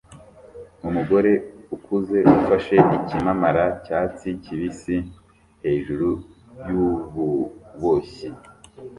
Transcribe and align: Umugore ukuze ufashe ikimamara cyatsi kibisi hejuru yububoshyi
Umugore 0.87 1.31
ukuze 1.75 2.19
ufashe 2.37 2.75
ikimamara 2.97 3.63
cyatsi 3.85 4.27
kibisi 4.43 4.97
hejuru 5.63 6.07
yububoshyi 6.67 8.29